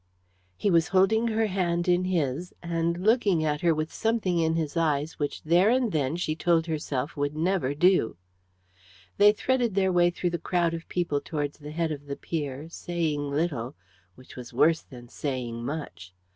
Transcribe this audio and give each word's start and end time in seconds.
He 0.57 0.71
was 0.71 0.87
holding 0.87 1.27
her 1.27 1.45
hand 1.45 1.87
in 1.87 2.05
his, 2.05 2.55
and 2.63 3.03
looking 3.05 3.45
at 3.45 3.61
her 3.61 3.71
with 3.75 3.93
something 3.93 4.39
in 4.39 4.55
his 4.55 4.75
eyes 4.75 5.19
which 5.19 5.43
there 5.43 5.69
and 5.69 5.91
then 5.91 6.15
she 6.15 6.35
told 6.35 6.65
herself 6.65 7.15
would 7.15 7.35
never 7.35 7.75
do. 7.75 8.17
They 9.17 9.31
threaded 9.31 9.75
their 9.75 9.91
way 9.91 10.09
through 10.09 10.31
the 10.31 10.39
crowd 10.39 10.73
of 10.73 10.89
people 10.89 11.21
towards 11.21 11.59
the 11.59 11.69
head 11.69 11.91
of 11.91 12.07
the 12.07 12.15
pier, 12.17 12.67
saying 12.67 13.29
little, 13.29 13.75
which 14.15 14.35
was 14.35 14.51
worse 14.51 14.81
than 14.81 15.07
saying 15.07 15.63
much. 15.63 16.15